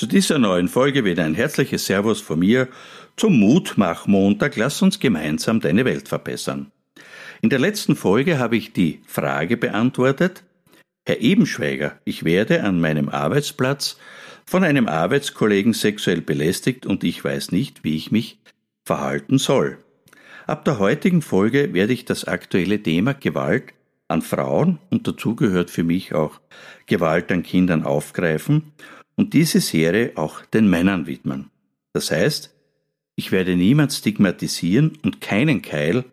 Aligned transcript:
Zu 0.00 0.06
dieser 0.06 0.38
neuen 0.38 0.68
Folge 0.68 1.04
wieder 1.04 1.26
ein 1.26 1.34
herzliches 1.34 1.84
Servus 1.84 2.22
von 2.22 2.38
mir 2.38 2.68
zum 3.16 3.38
Mutmach-Montag. 3.38 4.56
Lass 4.56 4.80
uns 4.80 4.98
gemeinsam 4.98 5.60
deine 5.60 5.84
Welt 5.84 6.08
verbessern. 6.08 6.72
In 7.42 7.50
der 7.50 7.58
letzten 7.58 7.96
Folge 7.96 8.38
habe 8.38 8.56
ich 8.56 8.72
die 8.72 9.02
Frage 9.06 9.58
beantwortet, 9.58 10.42
Herr 11.04 11.20
Ebenschweiger, 11.20 12.00
ich 12.06 12.24
werde 12.24 12.64
an 12.64 12.80
meinem 12.80 13.10
Arbeitsplatz 13.10 13.98
von 14.46 14.64
einem 14.64 14.88
Arbeitskollegen 14.88 15.74
sexuell 15.74 16.22
belästigt 16.22 16.86
und 16.86 17.04
ich 17.04 17.22
weiß 17.22 17.52
nicht, 17.52 17.84
wie 17.84 17.94
ich 17.94 18.10
mich 18.10 18.38
verhalten 18.86 19.36
soll. 19.36 19.76
Ab 20.46 20.64
der 20.64 20.78
heutigen 20.78 21.20
Folge 21.20 21.74
werde 21.74 21.92
ich 21.92 22.06
das 22.06 22.24
aktuelle 22.24 22.82
Thema 22.82 23.12
Gewalt 23.12 23.74
an 24.08 24.22
Frauen 24.22 24.78
und 24.88 25.06
dazu 25.06 25.36
gehört 25.36 25.70
für 25.70 25.84
mich 25.84 26.14
auch 26.14 26.40
Gewalt 26.86 27.30
an 27.30 27.42
Kindern 27.42 27.84
aufgreifen 27.84 28.72
und 29.20 29.34
diese 29.34 29.60
Serie 29.60 30.12
auch 30.14 30.46
den 30.46 30.70
Männern 30.70 31.06
widmen. 31.06 31.50
Das 31.92 32.10
heißt, 32.10 32.54
ich 33.16 33.32
werde 33.32 33.54
niemand 33.54 33.92
stigmatisieren 33.92 34.96
und 35.02 35.20
keinen 35.20 35.60
Keil 35.60 36.04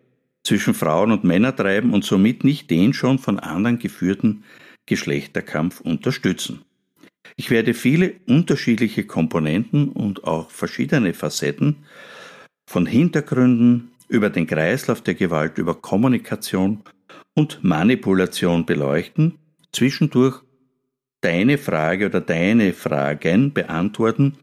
zwischen 0.44 0.74
Frauen 0.74 1.10
und 1.10 1.24
Männern 1.24 1.56
treiben 1.56 1.94
und 1.94 2.04
somit 2.04 2.44
nicht 2.44 2.68
den 2.68 2.92
schon 2.92 3.18
von 3.18 3.38
anderen 3.38 3.78
geführten 3.78 4.44
Geschlechterkampf 4.84 5.80
unterstützen. 5.80 6.66
Ich 7.36 7.48
werde 7.48 7.72
viele 7.72 8.12
unterschiedliche 8.26 9.04
Komponenten 9.04 9.88
und 9.88 10.24
auch 10.24 10.50
verschiedene 10.50 11.14
Facetten 11.14 11.76
von 12.66 12.84
Hintergründen 12.84 13.90
über 14.08 14.28
den 14.28 14.46
Kreislauf 14.46 15.00
der 15.00 15.14
Gewalt, 15.14 15.56
über 15.56 15.74
Kommunikation 15.76 16.82
und 17.32 17.64
Manipulation 17.64 18.66
beleuchten, 18.66 19.38
zwischendurch 19.72 20.42
deine 21.20 21.58
Frage 21.58 22.06
oder 22.06 22.20
deine 22.20 22.72
Fragen 22.72 23.52
beantworten 23.52 24.38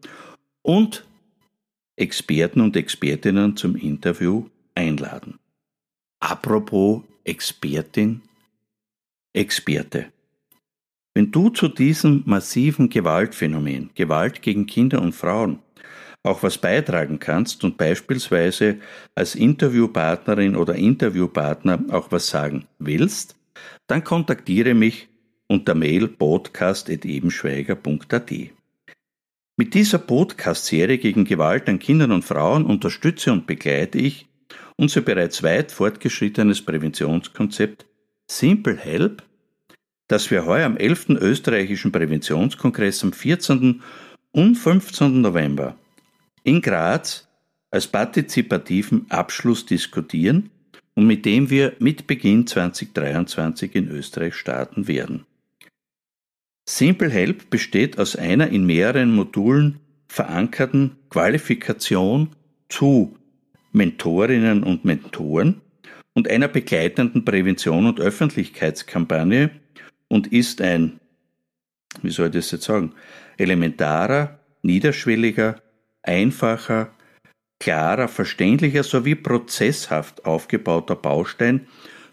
und 0.62 1.06
Experten 1.96 2.62
und 2.62 2.76
Expertinnen 2.76 3.56
zum 3.56 3.76
Interview 3.76 4.50
einladen. 4.74 5.40
Apropos 6.20 7.04
Expertin, 7.24 8.22
Experte. 9.34 10.12
Wenn 11.14 11.32
du 11.32 11.50
zu 11.50 11.70
diesem 11.70 12.24
massiven 12.26 12.90
Gewaltphänomen, 12.90 13.92
Gewalt 13.96 14.42
gegen 14.42 14.66
Kinder 14.66 15.02
und 15.02 15.14
Frauen, 15.14 15.60
auch 16.24 16.44
was 16.44 16.58
beitragen 16.58 17.20
kannst 17.20 17.64
und 17.64 17.78
beispielsweise 17.78 18.80
als 19.14 19.36
Interviewpartnerin 19.36 20.56
oder 20.56 20.76
Interviewpartner 20.76 21.86
auch 21.92 22.12
was 22.12 22.28
sagen 22.28 22.66
willst, 22.80 23.36
dann 23.88 24.04
kontaktiere 24.04 24.74
mich 24.74 25.08
unter 25.48 25.76
Mail 25.76 26.08
podcast.ebenschweiger.at. 26.08 28.32
Mit 29.58 29.74
dieser 29.74 30.00
Podcast-Serie 30.00 30.98
gegen 30.98 31.24
Gewalt 31.24 31.70
an 31.70 31.80
Kindern 31.80 32.12
und 32.12 32.26
Frauen 32.26 32.66
unterstütze 32.66 33.32
und 33.32 33.48
begleite 33.48 34.00
ich 34.00 34.28
unser 34.76 35.00
bereits 35.02 35.44
weit 35.44 35.72
fortgeschrittenes 35.72 36.62
Präventionskonzept 36.62 37.86
Simple 38.30 38.76
Help, 38.76 39.24
das 40.08 40.30
wir 40.32 40.46
heuer 40.46 40.66
am 40.66 40.78
11. 40.78 41.10
österreichischen 41.12 41.92
Präventionskongress 41.92 43.04
am 43.04 43.14
14. 43.14 43.82
und 44.32 44.56
15. 44.56 45.22
November 45.22 45.78
in 46.44 46.62
Graz 46.62 47.28
als 47.72 47.88
partizipativen 47.88 49.06
Abschluss 49.10 49.66
diskutieren 49.66 50.50
und 50.96 51.08
mit 51.08 51.26
dem 51.26 51.50
wir 51.50 51.76
mit 51.80 52.08
Beginn 52.08 52.48
2023 52.48 53.76
in 53.76 53.90
Österreich 53.90 54.36
starten 54.36 54.88
werden. 54.88 55.26
Simple 56.68 57.10
Help 57.10 57.52
besteht 57.52 58.00
aus 58.00 58.16
einer 58.16 58.48
in 58.48 58.66
mehreren 58.66 59.14
Modulen 59.14 59.80
verankerten 60.08 60.96
Qualifikation 61.10 62.32
zu 62.70 63.18
Mentorinnen 63.72 64.64
und 64.64 64.84
Mentoren 64.84 65.62
und 66.14 66.28
einer 66.28 66.48
begleitenden 66.48 67.24
Prävention 67.24 67.86
und 67.86 68.00
Öffentlichkeitskampagne 68.00 69.52
und 70.08 70.28
ist 70.34 70.60
ein, 70.62 71.00
wie 72.02 72.10
soll 72.10 72.28
ich 72.28 72.34
das 72.34 72.52
jetzt 72.52 72.64
sagen, 72.64 72.94
elementarer, 73.38 74.40
niederschwelliger, 74.64 75.62
einfacher, 76.02 76.94
klarer, 77.60 78.08
verständlicher 78.08 78.84
sowie 78.84 79.16
prozesshaft 79.16 80.26
aufgebauter 80.26 80.96
Baustein 80.96 81.68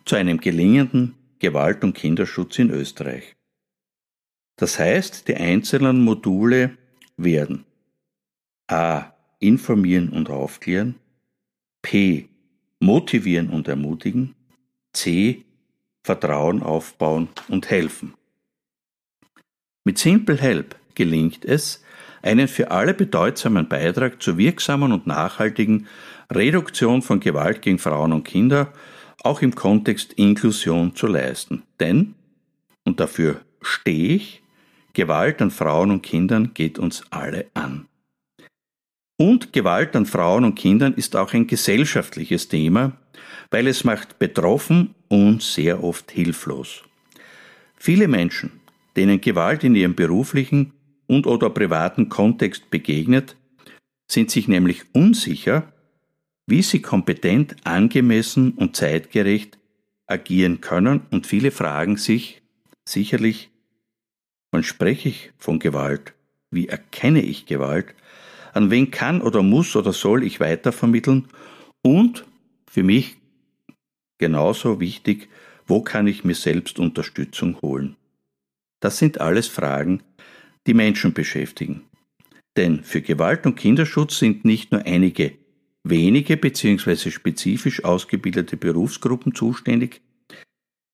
zu 0.04 0.16
einem 0.16 0.38
gelingenden 0.40 1.14
Gewalt- 1.38 1.84
und 1.84 1.94
Kinderschutz 1.94 2.58
in 2.58 2.70
Österreich. 2.70 3.34
Das 4.56 4.78
heißt, 4.78 5.28
die 5.28 5.36
einzelnen 5.36 6.02
Module 6.02 6.76
werden 7.16 7.64
a. 8.68 9.12
informieren 9.38 10.10
und 10.10 10.30
aufklären, 10.30 10.96
p. 11.82 12.28
motivieren 12.80 13.50
und 13.50 13.68
ermutigen, 13.68 14.34
c. 14.92 15.44
Vertrauen 16.04 16.62
aufbauen 16.62 17.28
und 17.48 17.70
helfen. 17.70 18.14
Mit 19.84 19.98
Simple 19.98 20.36
Help 20.36 20.76
gelingt 20.94 21.44
es, 21.44 21.82
einen 22.22 22.46
für 22.46 22.70
alle 22.70 22.94
bedeutsamen 22.94 23.69
Beitrag 23.69 24.22
zur 24.22 24.38
wirksamen 24.38 24.92
und 24.92 25.06
nachhaltigen 25.06 25.88
Reduktion 26.30 27.02
von 27.02 27.20
Gewalt 27.20 27.62
gegen 27.62 27.78
Frauen 27.78 28.12
und 28.12 28.24
Kinder 28.24 28.72
auch 29.24 29.42
im 29.42 29.54
Kontext 29.54 30.12
Inklusion 30.14 30.94
zu 30.94 31.06
leisten. 31.06 31.62
Denn, 31.80 32.14
und 32.84 33.00
dafür 33.00 33.40
stehe 33.60 34.16
ich, 34.16 34.41
Gewalt 34.92 35.41
an 35.41 35.50
Frauen 35.50 35.91
und 35.91 36.03
Kindern 36.03 36.53
geht 36.54 36.78
uns 36.78 37.03
alle 37.10 37.47
an. 37.54 37.86
Und 39.16 39.53
Gewalt 39.53 39.94
an 39.94 40.06
Frauen 40.06 40.44
und 40.44 40.54
Kindern 40.56 40.94
ist 40.94 41.16
auch 41.16 41.32
ein 41.32 41.47
gesellschaftliches 41.47 42.48
Thema, 42.48 42.97
weil 43.50 43.66
es 43.66 43.84
macht 43.84 44.19
betroffen 44.19 44.94
und 45.08 45.42
sehr 45.42 45.84
oft 45.84 46.10
hilflos. 46.10 46.82
Viele 47.76 48.08
Menschen, 48.08 48.60
denen 48.97 49.20
Gewalt 49.20 49.64
in 49.64 49.75
ihrem 49.75 49.94
beruflichen 49.94 50.72
und 51.06 51.26
oder 51.26 51.50
privaten 51.50 52.08
Kontext 52.08 52.70
begegnet, 52.70 53.36
sind 54.10 54.31
sich 54.31 54.48
nämlich 54.48 54.84
unsicher, 54.92 55.72
wie 56.47 56.62
sie 56.62 56.82
kompetent, 56.82 57.56
angemessen 57.64 58.52
und 58.52 58.76
zeitgerecht 58.76 59.58
agieren 60.06 60.60
können 60.60 61.02
und 61.10 61.26
viele 61.26 61.50
fragen 61.50 61.97
sich 61.97 62.42
sicherlich, 62.84 63.51
Wann 64.52 64.62
spreche 64.62 65.08
ich 65.08 65.32
von 65.38 65.58
Gewalt? 65.58 66.14
Wie 66.50 66.69
erkenne 66.69 67.22
ich 67.22 67.46
Gewalt? 67.46 67.94
An 68.52 68.70
wen 68.70 68.90
kann 68.90 69.22
oder 69.22 69.43
muss 69.43 69.75
oder 69.75 69.93
soll 69.93 70.22
ich 70.22 70.38
weitervermitteln? 70.40 71.26
Und 71.82 72.26
für 72.70 72.82
mich 72.82 73.16
genauso 74.19 74.78
wichtig, 74.78 75.28
wo 75.66 75.82
kann 75.82 76.06
ich 76.06 76.22
mir 76.22 76.34
selbst 76.34 76.78
Unterstützung 76.78 77.60
holen? 77.62 77.96
Das 78.81 78.99
sind 78.99 79.20
alles 79.20 79.49
Fragen, 79.49 80.02
die 80.66 80.75
Menschen 80.75 81.14
beschäftigen. 81.14 81.84
Denn 82.56 82.84
für 82.84 83.00
Gewalt 83.00 83.46
und 83.46 83.56
Kinderschutz 83.56 84.19
sind 84.19 84.44
nicht 84.44 84.70
nur 84.70 84.84
einige 84.84 85.32
wenige 85.84 86.37
bzw. 86.37 87.10
spezifisch 87.10 87.84
ausgebildete 87.84 88.56
Berufsgruppen 88.56 89.34
zuständig, 89.34 90.02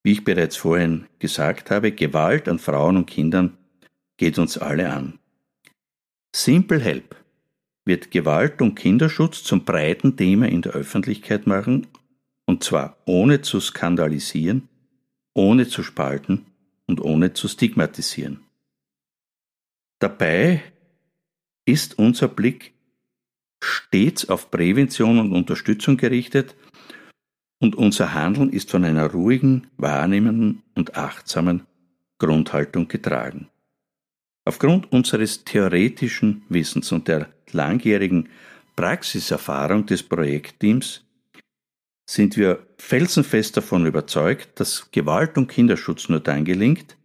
wie 0.09 0.13
ich 0.13 0.25
bereits 0.25 0.57
vorhin 0.57 1.07
gesagt 1.19 1.71
habe, 1.71 1.93
Gewalt 1.93 2.49
an 2.49 2.59
Frauen 2.59 2.97
und 2.97 3.05
Kindern 3.05 3.59
geht 4.17 4.39
uns 4.39 4.57
alle 4.57 4.91
an. 4.91 5.19
Simple 6.35 6.81
Help 6.81 7.15
wird 7.85 8.11
Gewalt 8.11 8.63
und 8.63 8.75
Kinderschutz 8.75 9.45
zum 9.45 9.67
breiten 9.67 10.17
Thema 10.17 10.49
in 10.49 10.63
der 10.63 10.73
Öffentlichkeit 10.73 11.47
machen, 11.47 11.89
und 12.47 12.65
zwar 12.65 12.97
ohne 13.05 13.43
zu 13.43 13.61
skandalisieren, 13.61 14.71
ohne 15.35 15.69
zu 15.69 15.83
spalten 15.83 16.47
und 16.87 17.03
ohne 17.03 17.35
zu 17.35 17.47
stigmatisieren. 17.47 18.41
Dabei 19.99 20.63
ist 21.67 21.99
unser 21.99 22.29
Blick 22.29 22.73
stets 23.63 24.27
auf 24.31 24.51
Prävention 24.51 25.19
und 25.19 25.33
Unterstützung 25.33 25.99
gerichtet 25.99 26.57
und 27.61 27.75
unser 27.75 28.15
Handeln 28.15 28.51
ist 28.51 28.71
von 28.71 28.85
einer 28.85 29.11
ruhigen, 29.11 29.69
wahrnehmenden 29.77 30.63
und 30.75 30.97
achtsamen 30.97 31.67
Grundhaltung 32.19 32.89
getragen. 32.89 33.49
Aufgrund 34.45 34.91
unseres 34.93 35.45
theoretischen 35.45 36.43
Wissens 36.49 36.91
und 36.93 37.09
der 37.09 37.29
langjährigen 37.53 38.29
Praxiserfahrung 38.77 39.87
des 39.87 40.03
Projektteams 40.03 41.05
sind 42.09 42.37
wir 42.37 42.67
felsenfest 42.79 43.57
davon 43.57 43.85
überzeugt, 43.85 44.59
dass 44.61 44.91
Gewalt 44.91 45.37
und 45.37 45.49
Kinderschutz 45.49 46.09
nur 46.09 46.21
dann 46.21 46.45
gelingt, 46.45 46.97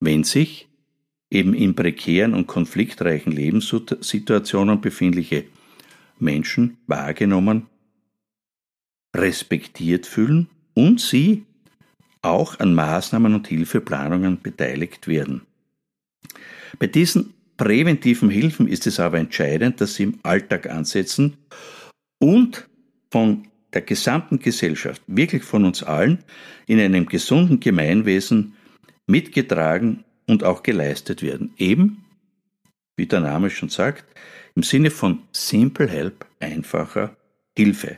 wenn 0.00 0.22
sich 0.22 0.68
eben 1.30 1.54
in 1.54 1.74
prekären 1.74 2.34
und 2.34 2.46
konfliktreichen 2.46 3.32
Lebenssituationen 3.32 4.80
befindliche 4.80 5.44
Menschen 6.18 6.78
wahrgenommen, 6.86 7.66
respektiert 9.16 10.06
fühlen 10.06 10.48
und 10.74 11.00
sie 11.00 11.44
auch 12.22 12.58
an 12.60 12.74
Maßnahmen 12.74 13.34
und 13.34 13.48
Hilfeplanungen 13.48 14.40
beteiligt 14.40 15.08
werden. 15.08 15.42
Bei 16.78 16.86
diesen 16.86 17.34
präventiven 17.56 18.30
Hilfen 18.30 18.68
ist 18.68 18.86
es 18.86 19.00
aber 19.00 19.18
entscheidend, 19.18 19.80
dass 19.80 19.94
sie 19.94 20.04
im 20.04 20.18
Alltag 20.22 20.68
ansetzen 20.68 21.36
und 22.18 22.68
von 23.10 23.48
der 23.72 23.82
gesamten 23.82 24.38
Gesellschaft, 24.38 25.02
wirklich 25.06 25.44
von 25.44 25.64
uns 25.64 25.82
allen, 25.82 26.24
in 26.66 26.80
einem 26.80 27.06
gesunden 27.06 27.60
Gemeinwesen 27.60 28.54
mitgetragen 29.06 30.04
und 30.26 30.44
auch 30.44 30.62
geleistet 30.62 31.22
werden. 31.22 31.52
Eben, 31.58 32.04
wie 32.96 33.06
der 33.06 33.20
Name 33.20 33.50
schon 33.50 33.68
sagt, 33.68 34.04
im 34.54 34.62
Sinne 34.62 34.90
von 34.90 35.22
Simple 35.32 35.88
Help, 35.88 36.26
einfacher 36.40 37.16
Hilfe. 37.56 37.96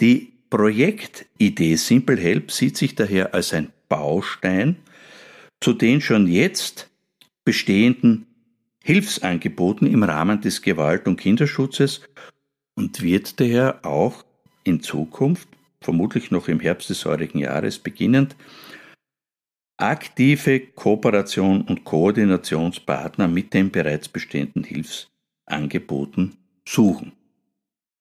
Die 0.00 0.32
Projektidee 0.50 1.76
Simple 1.76 2.16
Help 2.16 2.50
sieht 2.50 2.76
sich 2.76 2.94
daher 2.94 3.34
als 3.34 3.54
ein 3.54 3.72
Baustein 3.88 4.76
zu 5.60 5.72
den 5.72 6.00
schon 6.00 6.26
jetzt 6.26 6.90
bestehenden 7.44 8.26
Hilfsangeboten 8.82 9.86
im 9.86 10.02
Rahmen 10.02 10.40
des 10.40 10.60
Gewalt- 10.60 11.06
und 11.06 11.16
Kinderschutzes 11.16 12.02
und 12.74 13.02
wird 13.02 13.38
daher 13.38 13.84
auch 13.84 14.24
in 14.64 14.82
Zukunft, 14.82 15.48
vermutlich 15.80 16.30
noch 16.30 16.48
im 16.48 16.60
Herbst 16.60 16.90
des 16.90 17.04
heurigen 17.04 17.38
Jahres 17.38 17.78
beginnend, 17.78 18.36
aktive 19.76 20.60
Kooperation 20.60 21.62
und 21.62 21.84
Koordinationspartner 21.84 23.28
mit 23.28 23.54
den 23.54 23.70
bereits 23.70 24.08
bestehenden 24.08 24.64
Hilfsangeboten 24.64 26.36
suchen. 26.68 27.12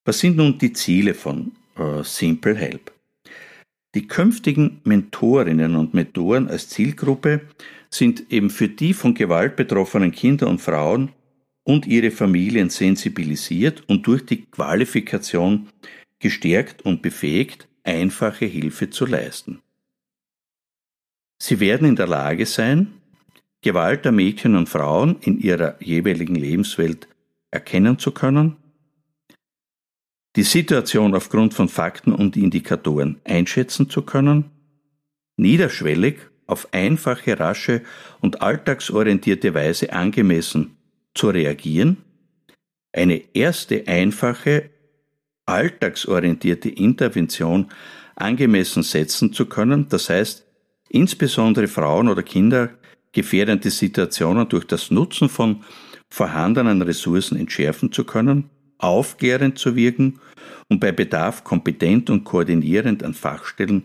Was 0.06 0.20
sind 0.20 0.38
nun 0.38 0.58
die 0.58 0.74
Ziele 0.74 1.14
von 1.14 1.52
äh, 1.78 2.04
Simple 2.04 2.56
Help? 2.56 2.92
Die 3.94 4.08
künftigen 4.08 4.80
Mentorinnen 4.84 5.76
und 5.76 5.94
Mentoren 5.94 6.48
als 6.48 6.70
Zielgruppe 6.70 7.42
sind 7.90 8.32
eben 8.32 8.50
für 8.50 8.70
die 8.70 8.94
von 8.94 9.14
Gewalt 9.14 9.56
betroffenen 9.56 10.12
Kinder 10.12 10.48
und 10.48 10.62
Frauen 10.62 11.12
und 11.64 11.86
ihre 11.86 12.12
Familien 12.12 12.70
sensibilisiert 12.70 13.84
und 13.88 14.08
durch 14.08 14.26
die 14.26 14.46
Qualifikation 14.46 15.68
gestärkt 16.20 16.84
und 16.84 17.02
befähigt, 17.02 17.68
einfache 17.84 18.46
Hilfe 18.46 18.90
zu 18.90 19.06
leisten. 19.06 19.62
Sie 21.42 21.60
werden 21.60 21.88
in 21.88 21.96
der 21.96 22.08
Lage 22.08 22.46
sein, 22.46 22.94
Gewalt 23.62 24.06
der 24.06 24.12
Mädchen 24.12 24.56
und 24.56 24.70
Frauen 24.70 25.18
in 25.22 25.40
ihrer 25.40 25.76
jeweiligen 25.82 26.36
Lebenswelt 26.36 27.08
erkennen 27.52 28.00
zu 28.00 28.12
können, 28.12 28.56
die 30.36 30.44
Situation 30.44 31.14
aufgrund 31.16 31.54
von 31.54 31.68
Fakten 31.68 32.14
und 32.14 32.38
Indikatoren 32.38 33.20
einschätzen 33.24 33.90
zu 33.90 34.04
können, 34.04 34.46
niederschwellig 35.38 36.18
auf 36.48 36.74
einfache, 36.74 37.40
rasche 37.40 37.82
und 38.22 38.42
alltagsorientierte 38.42 39.54
Weise 39.54 39.94
angemessen 39.94 40.78
zu 41.14 41.30
reagieren, 41.30 41.98
eine 42.94 43.22
erste 43.34 43.88
einfache 43.88 44.70
alltagsorientierte 45.46 46.70
Intervention 46.70 47.70
angemessen 48.16 48.84
setzen 48.84 49.34
zu 49.34 49.46
können, 49.48 49.88
das 49.90 50.10
heißt 50.10 50.46
insbesondere 50.90 51.68
Frauen 51.68 52.10
oder 52.10 52.24
Kinder 52.24 52.70
gefährdende 53.12 53.70
Situationen 53.70 54.48
durch 54.48 54.66
das 54.66 54.92
Nutzen 54.92 55.30
von 55.30 55.64
vorhandenen 56.10 56.82
Ressourcen 56.82 57.38
entschärfen 57.38 57.92
zu 57.92 58.04
können, 58.04 58.50
aufklärend 58.82 59.58
zu 59.58 59.76
wirken 59.76 60.20
und 60.68 60.80
bei 60.80 60.92
Bedarf 60.92 61.44
kompetent 61.44 62.10
und 62.10 62.24
koordinierend 62.24 63.04
an 63.04 63.14
Fachstellen 63.14 63.84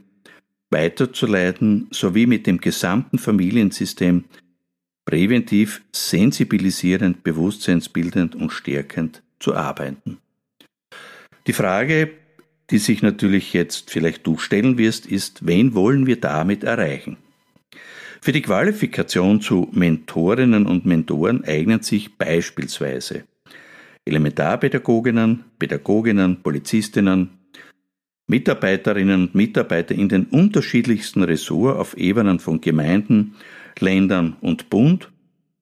weiterzuleiten 0.70 1.88
sowie 1.90 2.26
mit 2.26 2.46
dem 2.46 2.60
gesamten 2.60 3.18
Familiensystem 3.18 4.24
präventiv, 5.04 5.82
sensibilisierend, 5.92 7.22
bewusstseinsbildend 7.22 8.34
und 8.34 8.50
stärkend 8.50 9.22
zu 9.38 9.54
arbeiten. 9.54 10.18
Die 11.46 11.52
Frage, 11.52 12.10
die 12.70 12.78
sich 12.78 13.02
natürlich 13.02 13.52
jetzt 13.52 13.90
vielleicht 13.90 14.26
du 14.26 14.36
stellen 14.38 14.78
wirst, 14.78 15.06
ist, 15.06 15.46
wen 15.46 15.74
wollen 15.74 16.06
wir 16.06 16.20
damit 16.20 16.64
erreichen? 16.64 17.16
Für 18.20 18.32
die 18.32 18.42
Qualifikation 18.42 19.40
zu 19.40 19.68
Mentorinnen 19.72 20.66
und 20.66 20.84
Mentoren 20.84 21.44
eignen 21.44 21.82
sich 21.82 22.16
beispielsweise 22.16 23.24
Elementarpädagoginnen, 24.06 25.44
Pädagoginnen, 25.58 26.42
Polizistinnen, 26.42 27.30
Mitarbeiterinnen 28.28 29.22
und 29.28 29.34
Mitarbeiter 29.34 29.94
in 29.94 30.08
den 30.08 30.26
unterschiedlichsten 30.26 31.22
Ressorts 31.22 31.78
auf 31.78 31.96
Ebenen 31.96 32.38
von 32.38 32.60
Gemeinden, 32.60 33.34
Ländern 33.78 34.36
und 34.40 34.70
Bund, 34.70 35.10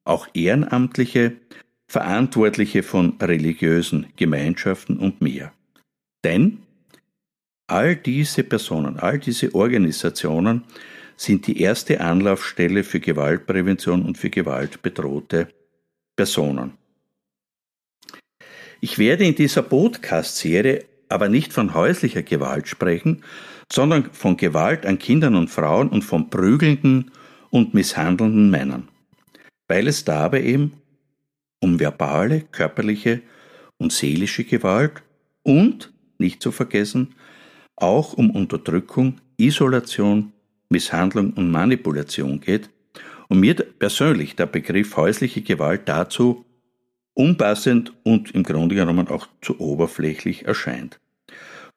auch 0.05 0.29
Ehrenamtliche, 0.35 1.33
Verantwortliche 1.87 2.83
von 2.83 3.15
religiösen 3.21 4.07
Gemeinschaften 4.17 4.99
und 4.99 5.21
mehr. 5.21 5.53
Denn 6.23 6.59
all 7.67 7.97
diese 7.97 8.45
Personen, 8.45 8.99
all 8.99 9.19
diese 9.19 9.55
Organisationen 9.55 10.65
sind 11.17 11.47
die 11.47 11.61
erste 11.61 12.01
Anlaufstelle 12.01 12.85
für 12.85 13.01
Gewaltprävention 13.01 14.03
und 14.03 14.19
für 14.19 14.31
gewaltbedrohte 14.31 15.49
Personen. 16.17 16.84
Ich 18.85 18.99
werde 18.99 19.25
in 19.25 19.35
dieser 19.35 19.63
Podcast-Serie 19.63 20.85
aber 21.09 21.31
nicht 21.31 21.55
von 21.55 21.73
häuslicher 21.73 22.23
Gewalt 22.23 22.69
sprechen, 22.69 23.25
sondern 23.73 24.11
von 24.13 24.37
Gewalt 24.37 24.85
an 24.85 24.99
Kindern 24.99 25.37
und 25.37 25.49
Frauen 25.49 25.89
und 25.89 26.03
von 26.03 26.29
prügelnden 26.29 27.11
und 27.49 27.73
misshandelnden 27.73 28.51
Männern, 28.51 28.89
weil 29.69 29.89
es 29.89 30.05
dabei 30.05 30.43
eben 30.43 30.75
um 31.61 31.81
verbale, 31.81 32.43
körperliche 32.53 33.23
und 33.79 33.91
seelische 33.91 34.45
Gewalt 34.45 35.03
und 35.43 35.91
nicht 36.19 36.43
zu 36.43 36.53
vergessen, 36.53 37.15
auch 37.77 38.13
um 38.13 38.33
Unterdrückung, 38.33 39.19
Isolation, 39.39 40.35
Misshandlung 40.69 41.33
und 41.33 41.51
Manipulation 41.51 42.39
geht. 42.39 42.69
Und 43.29 43.41
mir 43.41 43.55
persönlich 43.55 44.37
der 44.37 44.45
Begriff 44.45 44.95
häusliche 44.99 45.41
Gewalt 45.41 45.89
dazu 45.89 46.45
unpassend 47.15 47.93
und 48.03 48.33
im 48.33 48.43
Grunde 48.43 48.75
genommen 48.75 49.09
auch 49.09 49.29
zu 49.41 49.59
oberflächlich 49.61 50.45
erscheint. 50.45 51.01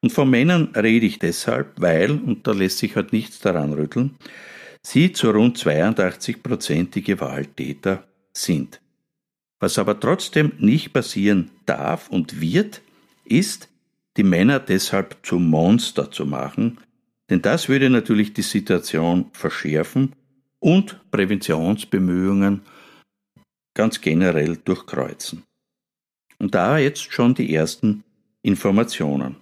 Und 0.00 0.12
von 0.12 0.30
Männern 0.30 0.72
rede 0.76 1.06
ich 1.06 1.18
deshalb, 1.18 1.80
weil, 1.80 2.12
und 2.12 2.46
da 2.46 2.52
lässt 2.52 2.78
sich 2.78 2.94
halt 2.94 3.12
nichts 3.12 3.40
daran 3.40 3.72
rütteln, 3.72 4.16
sie 4.82 5.12
zu 5.12 5.30
rund 5.30 5.58
82 5.58 6.42
Prozent 6.42 6.94
die 6.94 7.02
Gewalttäter 7.02 8.04
sind. 8.32 8.80
Was 9.60 9.78
aber 9.78 9.98
trotzdem 9.98 10.52
nicht 10.58 10.92
passieren 10.92 11.50
darf 11.66 12.08
und 12.08 12.40
wird, 12.40 12.80
ist, 13.24 13.68
die 14.16 14.22
Männer 14.22 14.60
deshalb 14.60 15.16
zu 15.22 15.38
Monster 15.38 16.10
zu 16.10 16.26
machen, 16.26 16.78
denn 17.30 17.42
das 17.42 17.68
würde 17.68 17.90
natürlich 17.90 18.32
die 18.32 18.42
Situation 18.42 19.26
verschärfen 19.32 20.14
und 20.60 20.98
Präventionsbemühungen 21.10 22.62
ganz 23.78 24.00
generell 24.00 24.56
durchkreuzen. 24.56 25.44
Und 26.40 26.56
da 26.56 26.78
jetzt 26.78 27.12
schon 27.12 27.34
die 27.34 27.54
ersten 27.54 28.02
Informationen. 28.42 29.36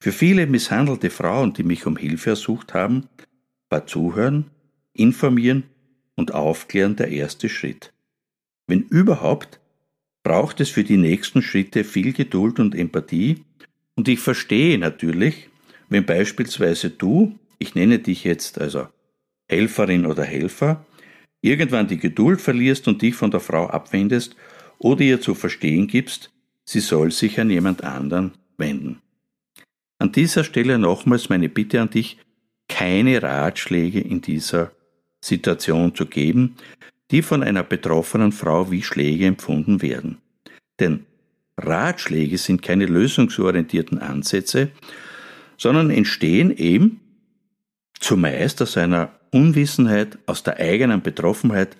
Für 0.00 0.10
viele 0.10 0.46
misshandelte 0.46 1.10
Frauen, 1.10 1.52
die 1.52 1.62
mich 1.62 1.84
um 1.84 1.98
Hilfe 1.98 2.30
ersucht 2.30 2.72
haben, 2.72 3.10
war 3.68 3.86
Zuhören, 3.86 4.46
Informieren 4.94 5.64
und 6.16 6.32
Aufklären 6.32 6.96
der 6.96 7.08
erste 7.08 7.50
Schritt. 7.50 7.92
Wenn 8.66 8.84
überhaupt, 8.84 9.60
braucht 10.22 10.60
es 10.60 10.70
für 10.70 10.84
die 10.84 10.96
nächsten 10.96 11.42
Schritte 11.42 11.84
viel 11.84 12.14
Geduld 12.14 12.58
und 12.58 12.74
Empathie 12.74 13.44
und 13.96 14.08
ich 14.08 14.20
verstehe 14.20 14.78
natürlich, 14.78 15.50
wenn 15.90 16.06
beispielsweise 16.06 16.88
du, 16.88 17.38
ich 17.58 17.74
nenne 17.74 17.98
dich 17.98 18.24
jetzt 18.24 18.58
also 18.58 18.88
Helferin 19.46 20.06
oder 20.06 20.24
Helfer, 20.24 20.86
irgendwann 21.40 21.88
die 21.88 21.98
Geduld 21.98 22.40
verlierst 22.40 22.88
und 22.88 23.02
dich 23.02 23.14
von 23.14 23.30
der 23.30 23.40
Frau 23.40 23.68
abwendest 23.68 24.36
oder 24.78 25.02
ihr 25.02 25.20
zu 25.20 25.34
verstehen 25.34 25.86
gibst, 25.86 26.30
sie 26.64 26.80
soll 26.80 27.10
sich 27.10 27.40
an 27.40 27.50
jemand 27.50 27.84
anderen 27.84 28.32
wenden. 28.56 29.00
An 29.98 30.12
dieser 30.12 30.44
Stelle 30.44 30.78
nochmals 30.78 31.28
meine 31.28 31.48
Bitte 31.48 31.80
an 31.80 31.90
dich, 31.90 32.18
keine 32.68 33.22
Ratschläge 33.22 34.00
in 34.00 34.20
dieser 34.20 34.72
Situation 35.20 35.94
zu 35.94 36.06
geben, 36.06 36.56
die 37.10 37.22
von 37.22 37.42
einer 37.42 37.64
betroffenen 37.64 38.32
Frau 38.32 38.70
wie 38.70 38.82
Schläge 38.82 39.26
empfunden 39.26 39.82
werden. 39.82 40.18
Denn 40.78 41.04
Ratschläge 41.58 42.38
sind 42.38 42.62
keine 42.62 42.86
lösungsorientierten 42.86 43.98
Ansätze, 43.98 44.70
sondern 45.58 45.90
entstehen 45.90 46.56
eben 46.56 47.00
zumeist 47.98 48.62
aus 48.62 48.76
einer 48.78 49.19
Unwissenheit, 49.32 50.18
aus 50.26 50.42
der 50.42 50.58
eigenen 50.58 51.02
Betroffenheit, 51.02 51.76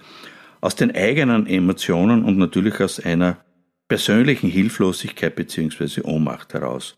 aus 0.61 0.77
den 0.77 0.95
eigenen 0.95 1.47
Emotionen 1.47 2.25
und 2.25 2.39
natürlich 2.39 2.81
aus 2.81 3.01
einer 3.01 3.39
persönlichen 3.89 4.51
Hilflosigkeit 4.51 5.35
bzw. 5.35 6.03
Ohnmacht 6.03 6.55
heraus. 6.55 6.97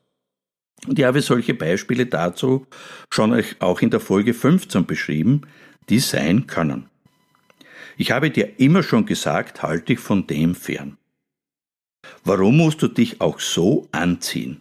Und 0.87 0.99
ich 0.99 1.05
habe 1.05 1.23
solche 1.23 1.55
Beispiele 1.55 2.07
dazu 2.07 2.67
schon 3.11 3.43
auch 3.61 3.81
in 3.81 3.91
der 3.91 4.01
Folge 4.01 4.35
15 4.35 4.85
beschrieben, 4.85 5.43
die 5.89 6.01
sein 6.01 6.47
können. 6.47 6.89
Ich 7.97 8.11
habe 8.11 8.31
dir 8.31 8.59
immer 8.59 8.83
schon 8.83 9.07
gesagt, 9.07 9.63
halte 9.63 9.87
dich 9.87 10.01
von 10.01 10.27
dem 10.27 10.55
fern. 10.55 10.99
Warum 12.25 12.57
musst 12.57 12.83
du 12.83 12.89
dich 12.89 13.21
auch 13.21 13.39
so 13.39 13.89
anziehen? 13.93 14.61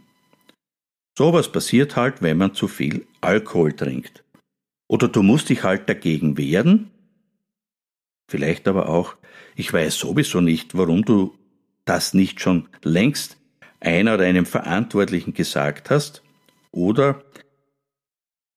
Sowas 1.18 1.52
passiert 1.52 1.96
halt, 1.96 2.22
wenn 2.22 2.38
man 2.38 2.54
zu 2.54 2.68
viel 2.68 3.06
Alkohol 3.20 3.74
trinkt. 3.74 4.24
Oder 4.92 5.08
du 5.08 5.24
musst 5.24 5.48
dich 5.48 5.64
halt 5.64 5.88
dagegen 5.88 6.38
wehren. 6.38 6.92
Vielleicht 8.30 8.68
aber 8.68 8.90
auch, 8.90 9.16
ich 9.56 9.72
weiß 9.72 9.98
sowieso 9.98 10.42
nicht, 10.42 10.78
warum 10.78 11.06
du 11.06 11.34
das 11.86 12.14
nicht 12.14 12.42
schon 12.42 12.68
längst 12.84 13.38
einer 13.80 14.16
oder 14.16 14.26
einem 14.26 14.46
Verantwortlichen 14.46 15.34
gesagt 15.34 15.92
hast. 15.92 16.24
Oder 16.72 17.24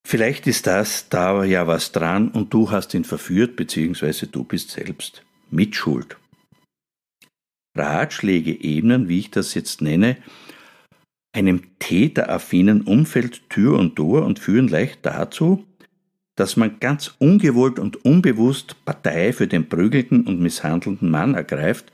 vielleicht 0.05 0.45
ist 0.45 0.67
das 0.67 1.07
da 1.07 1.45
ja 1.45 1.67
was 1.67 1.93
dran 1.93 2.27
und 2.27 2.53
du 2.53 2.69
hast 2.69 2.93
ihn 2.93 3.05
verführt, 3.05 3.55
beziehungsweise 3.55 4.27
du 4.27 4.43
bist 4.43 4.71
selbst 4.71 5.23
mitschuld. 5.51 6.17
Ratschläge 7.77 8.61
ebnen, 8.61 9.07
wie 9.07 9.19
ich 9.19 9.31
das 9.31 9.53
jetzt 9.53 9.81
nenne, 9.81 10.17
einem 11.31 11.79
täteraffinen 11.79 12.81
Umfeld 12.81 13.49
Tür 13.49 13.79
und 13.79 13.95
Tor 13.95 14.25
und 14.25 14.39
führen 14.39 14.67
leicht 14.67 15.05
dazu, 15.05 15.65
dass 16.35 16.57
man 16.57 16.79
ganz 16.79 17.15
ungewollt 17.19 17.79
und 17.79 18.03
unbewusst 18.03 18.83
Partei 18.85 19.33
für 19.33 19.47
den 19.47 19.69
prügelten 19.69 20.27
und 20.27 20.41
misshandelnden 20.41 21.09
Mann 21.09 21.33
ergreift 21.33 21.91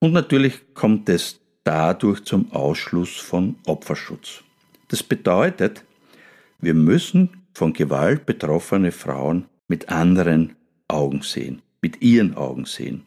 und 0.00 0.12
natürlich 0.12 0.74
kommt 0.74 1.08
es 1.08 1.40
dadurch 1.62 2.24
zum 2.24 2.50
Ausschluss 2.52 3.16
von 3.16 3.56
Opferschutz. 3.66 4.42
Das 4.88 5.02
bedeutet, 5.02 5.84
wir 6.58 6.74
müssen 6.74 7.44
von 7.52 7.72
Gewalt 7.74 8.24
betroffene 8.24 8.92
Frauen 8.92 9.44
mit 9.68 9.90
anderen 9.90 10.56
Augen 10.88 11.22
sehen, 11.22 11.62
mit 11.82 12.02
ihren 12.02 12.34
Augen 12.34 12.64
sehen. 12.64 13.06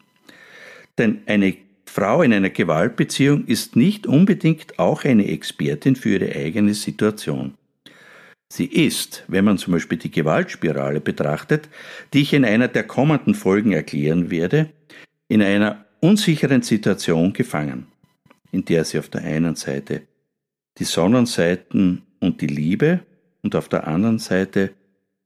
Denn 0.96 1.22
eine 1.26 1.56
Frau 1.84 2.22
in 2.22 2.32
einer 2.32 2.50
Gewaltbeziehung 2.50 3.44
ist 3.46 3.76
nicht 3.76 4.06
unbedingt 4.06 4.78
auch 4.78 5.04
eine 5.04 5.26
Expertin 5.26 5.96
für 5.96 6.10
ihre 6.10 6.34
eigene 6.34 6.74
Situation. 6.74 7.54
Sie 8.54 8.66
ist, 8.66 9.24
wenn 9.26 9.44
man 9.44 9.58
zum 9.58 9.72
Beispiel 9.72 9.98
die 9.98 10.12
Gewaltspirale 10.12 11.00
betrachtet, 11.00 11.68
die 12.12 12.20
ich 12.20 12.32
in 12.34 12.44
einer 12.44 12.68
der 12.68 12.84
kommenden 12.84 13.34
Folgen 13.34 13.72
erklären 13.72 14.30
werde, 14.30 14.70
in 15.26 15.42
einer 15.42 15.86
unsicheren 15.98 16.62
Situation 16.62 17.32
gefangen, 17.32 17.88
in 18.52 18.64
der 18.64 18.84
sie 18.84 19.00
auf 19.00 19.08
der 19.08 19.22
einen 19.22 19.56
Seite 19.56 20.02
die 20.78 20.84
Sonnenseiten 20.84 22.02
und 22.20 22.42
die 22.42 22.46
Liebe 22.46 23.00
und 23.42 23.56
auf 23.56 23.68
der 23.68 23.88
anderen 23.88 24.20
Seite 24.20 24.72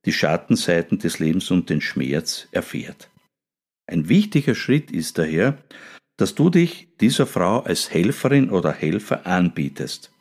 die 0.06 0.12
Schattenseiten 0.14 0.99
des 0.99 1.18
Lebens 1.18 1.50
und 1.50 1.68
den 1.68 1.82
Schmerz 1.82 2.49
erfährt. 2.50 3.11
Ein 3.87 4.08
wichtiger 4.08 4.54
Schritt 4.54 4.90
ist 4.90 5.18
daher, 5.18 5.58
dass 6.16 6.35
du 6.35 6.49
dich 6.49 6.88
dieser 6.99 7.26
Frau 7.26 7.61
als 7.61 7.90
Helferin 7.90 8.49
oder 8.49 8.73
Helfer 8.73 9.26
anbietest. 9.26 10.12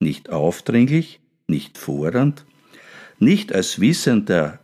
Nicht 0.00 0.30
aufdringlich, 0.30 1.20
nicht 1.48 1.78
fordernd, 1.78 2.44
nicht 3.18 3.52
als 3.52 3.80
wissender 3.80 4.60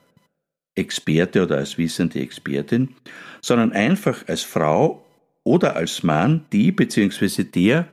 Experte 0.75 1.43
oder 1.43 1.59
als 1.59 1.79
wissende 1.79 2.21
Expertin, 2.21 2.95
sondern 3.41 3.73
einfach 3.73 4.27
als 4.29 4.43
Frau 4.43 5.05
oder 5.45 5.77
als 5.77 6.03
Mann, 6.03 6.47
die 6.53 6.73
bzw. 6.73 7.45
der 7.45 7.89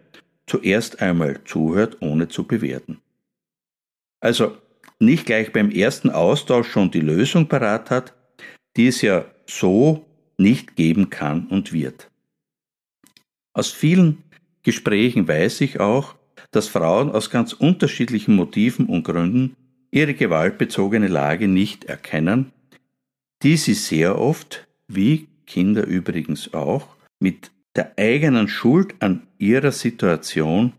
zuerst 0.48 1.02
einmal 1.02 1.44
zuhört, 1.46 1.98
ohne 2.02 2.28
zu 2.28 2.46
bewerten. 2.46 3.00
Also 4.20 4.58
nicht 5.00 5.26
gleich 5.26 5.52
beim 5.52 5.72
ersten 5.72 6.10
Austausch 6.10 6.70
schon 6.70 6.92
die 6.92 7.00
Lösung 7.02 7.48
parat 7.48 7.90
hat, 7.90 8.14
die 8.78 8.88
es 8.88 9.02
ja 9.02 9.26
so 9.48 10.06
nicht 10.38 10.76
geben 10.76 11.10
kann 11.10 11.48
und 11.48 11.74
wird. 11.74 12.10
Aus 13.54 13.72
vielen 13.72 14.24
Gesprächen 14.64 15.28
weiß 15.28 15.62
ich 15.62 15.80
auch, 15.80 16.16
dass 16.52 16.68
Frauen 16.68 17.12
aus 17.12 17.30
ganz 17.30 17.54
unterschiedlichen 17.54 18.36
Motiven 18.36 18.86
und 18.86 19.04
Gründen 19.04 19.56
ihre 19.90 20.14
gewaltbezogene 20.14 21.08
Lage 21.08 21.48
nicht 21.48 21.86
erkennen, 21.86 22.52
die 23.44 23.58
sie 23.58 23.74
sehr 23.74 24.20
oft, 24.20 24.68
wie 24.88 25.28
Kinder 25.46 25.86
übrigens 25.86 26.54
auch, 26.54 26.96
mit 27.20 27.52
der 27.76 27.94
eigenen 27.98 28.48
Schuld 28.48 28.96
an 29.00 29.28
ihrer 29.38 29.72
Situation 29.72 30.74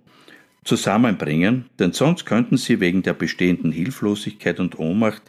zusammenbringen, 0.65 1.67
denn 1.79 1.93
sonst 1.93 2.25
könnten 2.25 2.57
sie 2.57 2.81
wegen 2.81 3.03
der 3.03 3.15
bestehenden 3.15 3.73
Hilflosigkeit 3.73 4.61
und 4.61 4.79
Ohnmacht 4.79 5.23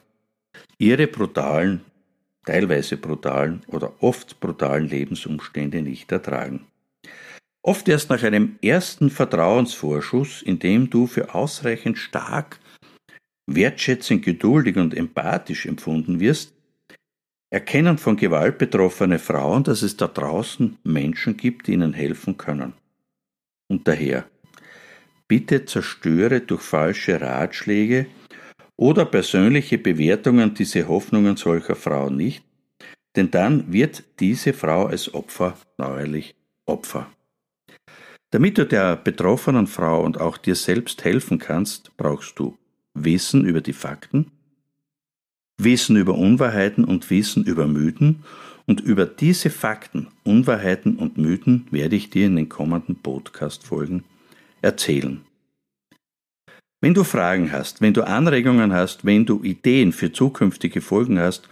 ihre 0.77 1.07
brutalen, 1.07 1.81
teilweise 2.45 2.97
brutalen 2.97 3.62
oder 3.67 3.93
oft 4.01 4.39
brutalen 4.39 4.88
Lebensumstände 4.88 5.81
nicht 5.81 6.12
ertragen. 6.12 6.65
Oft 7.65 7.88
erst 7.88 8.10
nach 8.10 8.22
einem 8.24 8.58
ersten 8.62 9.10
Vertrauensvorschuss, 9.10 10.41
in 10.41 10.60
dem 10.60 10.89
du 10.89 11.08
für 11.08 11.34
ausreichend 11.34 11.98
stark, 11.98 12.60
wertschätzend, 13.48 14.24
geduldig 14.24 14.75
und 14.75 14.93
empathisch 14.93 15.65
empfunden 15.65 16.20
wirst, 16.20 16.53
erkennen 17.50 17.98
von 17.98 18.17
Gewalt 18.17 18.58
betroffene 18.58 19.17
Frauen, 19.17 19.63
dass 19.63 19.82
es 19.82 19.96
da 19.96 20.08
draußen 20.08 20.77
Menschen 20.84 21.38
gibt, 21.38 21.67
die 21.67 21.74
ihnen 21.74 21.93
helfen 21.93 22.38
können. 22.38 22.74
Und 23.70 23.88
daher, 23.88 24.25
bitte 25.29 25.63
zerstöre 25.63 26.41
durch 26.41 26.62
falsche 26.62 27.22
Ratschläge 27.22 28.08
oder 28.75 29.05
persönliche 29.05 29.77
Bewertungen 29.77 30.53
diese 30.53 30.88
Hoffnungen 30.89 31.38
solcher 31.38 31.75
Frauen 31.75 32.17
nicht, 32.17 32.43
denn 33.15 33.32
dann 33.32 33.72
wird 33.72 34.03
diese 34.20 34.51
Frau 34.51 34.88
als 34.88 35.13
Opfer 35.13 35.58
neuerlich 35.77 36.36
Opfer. 36.65 37.08
Damit 38.33 38.57
du 38.57 38.65
der 38.65 38.95
betroffenen 38.95 39.67
Frau 39.67 40.03
und 40.03 40.19
auch 40.19 40.39
dir 40.39 40.55
selbst 40.55 41.03
helfen 41.03 41.37
kannst, 41.37 41.95
brauchst 41.97 42.39
du 42.39 42.57
Wissen 42.95 43.45
über 43.45 43.61
die 43.61 43.73
Fakten, 43.73 44.31
Wissen 45.61 45.97
über 45.97 46.15
Unwahrheiten 46.15 46.83
und 46.83 47.11
Wissen 47.11 47.43
über 47.43 47.67
Mythen 47.67 48.23
und 48.65 48.81
über 48.81 49.05
diese 49.05 49.51
Fakten, 49.51 50.07
Unwahrheiten 50.23 50.95
und 50.95 51.15
Mythen 51.15 51.67
werde 51.69 51.95
ich 51.95 52.09
dir 52.09 52.25
in 52.25 52.35
den 52.35 52.49
kommenden 52.49 52.95
Podcast-Folgen 52.95 54.03
erzählen. 54.63 55.21
Wenn 56.81 56.95
du 56.95 57.03
Fragen 57.03 57.51
hast, 57.51 57.81
wenn 57.81 57.93
du 57.93 58.01
Anregungen 58.01 58.73
hast, 58.73 59.05
wenn 59.05 59.27
du 59.27 59.43
Ideen 59.43 59.91
für 59.91 60.11
zukünftige 60.11 60.81
Folgen 60.81 61.19
hast 61.19 61.47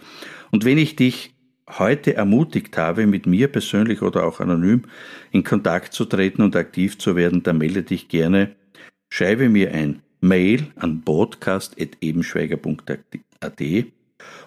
und 0.50 0.64
wenn 0.64 0.78
ich 0.78 0.96
dich 0.96 1.32
heute 1.68 2.14
ermutigt 2.14 2.76
habe, 2.76 3.06
mit 3.06 3.26
mir 3.26 3.48
persönlich 3.48 4.02
oder 4.02 4.24
auch 4.24 4.40
anonym 4.40 4.82
in 5.30 5.44
Kontakt 5.44 5.92
zu 5.92 6.04
treten 6.04 6.42
und 6.42 6.56
aktiv 6.56 6.98
zu 6.98 7.16
werden, 7.16 7.42
dann 7.42 7.58
melde 7.58 7.82
dich 7.82 8.08
gerne. 8.08 8.54
Schreibe 9.10 9.48
mir 9.48 9.72
ein 9.72 10.02
Mail 10.20 10.68
an 10.76 11.02
podcast.ebenschweiger.at 11.02 13.62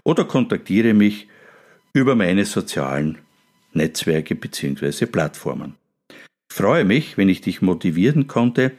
oder 0.04 0.26
kontaktiere 0.26 0.94
mich 0.94 1.28
über 1.94 2.16
meine 2.16 2.46
sozialen 2.46 3.20
Netzwerke 3.74 4.36
bzw. 4.36 5.06
Plattformen. 5.06 5.76
Ich 6.10 6.56
freue 6.56 6.86
mich, 6.86 7.18
wenn 7.18 7.30
ich 7.30 7.42
dich 7.42 7.62
motivieren 7.62 8.28
konnte, 8.28 8.72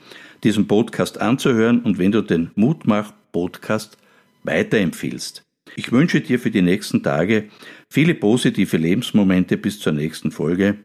diesen 0.42 0.66
Podcast 0.66 1.20
anzuhören 1.20 1.82
und 1.82 1.98
wenn 1.98 2.12
du 2.12 2.22
den 2.22 2.50
Mutmach-Podcast 2.54 3.98
weiterempfiehlst. 4.44 5.45
Ich 5.74 5.92
wünsche 5.92 6.20
dir 6.20 6.38
für 6.38 6.50
die 6.50 6.62
nächsten 6.62 7.02
Tage 7.02 7.48
viele 7.90 8.14
positive 8.14 8.76
Lebensmomente 8.76 9.56
bis 9.56 9.80
zur 9.80 9.92
nächsten 9.92 10.30
Folge. 10.30 10.84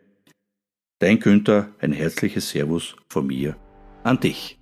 Dein 1.00 1.19
Günther, 1.19 1.69
ein 1.79 1.93
herzliches 1.93 2.50
Servus 2.50 2.95
von 3.09 3.27
mir 3.27 3.55
an 4.03 4.19
dich. 4.19 4.59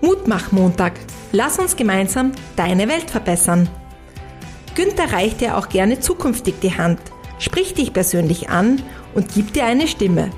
Mutmach-Montag. 0.00 0.92
Lass 1.32 1.58
uns 1.58 1.76
gemeinsam 1.76 2.32
deine 2.56 2.88
Welt 2.88 3.10
verbessern. 3.10 3.68
Günther 4.74 5.12
reicht 5.12 5.40
dir 5.40 5.56
auch 5.56 5.68
gerne 5.68 6.00
zukünftig 6.00 6.56
die 6.62 6.76
Hand, 6.76 6.98
spricht 7.38 7.78
dich 7.78 7.92
persönlich 7.92 8.48
an 8.48 8.82
und 9.14 9.34
gibt 9.34 9.56
dir 9.56 9.64
eine 9.64 9.86
Stimme. 9.86 10.30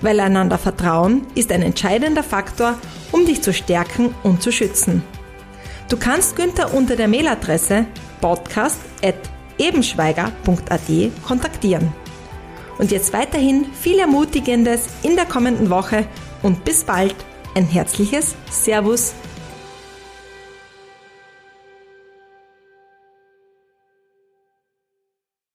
Weil 0.00 0.18
einander 0.18 0.58
Vertrauen 0.58 1.26
ist 1.34 1.52
ein 1.52 1.62
entscheidender 1.62 2.22
Faktor, 2.22 2.78
um 3.12 3.26
dich 3.26 3.42
zu 3.42 3.52
stärken 3.52 4.14
und 4.22 4.42
zu 4.42 4.50
schützen. 4.50 5.02
Du 5.92 5.98
kannst 5.98 6.36
Günther 6.36 6.72
unter 6.72 6.96
der 6.96 7.06
Mailadresse 7.06 7.84
podcast.ebenschweiger.at 8.22 11.22
kontaktieren. 11.22 11.92
Und 12.78 12.90
jetzt 12.90 13.12
weiterhin 13.12 13.66
viel 13.74 13.98
Ermutigendes 13.98 14.86
in 15.02 15.16
der 15.16 15.26
kommenden 15.26 15.68
Woche 15.68 16.06
und 16.42 16.64
bis 16.64 16.84
bald. 16.84 17.14
Ein 17.54 17.66
herzliches 17.66 18.36
Servus 18.50 19.12